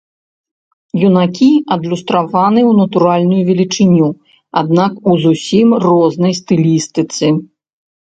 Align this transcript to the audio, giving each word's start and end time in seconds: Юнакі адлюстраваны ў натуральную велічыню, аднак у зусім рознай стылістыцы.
Юнакі 1.09 1.49
адлюстраваны 1.75 2.61
ў 2.69 2.71
натуральную 2.81 3.43
велічыню, 3.51 4.09
аднак 4.65 4.91
у 5.09 5.17
зусім 5.29 5.67
рознай 5.89 6.33
стылістыцы. 6.43 7.25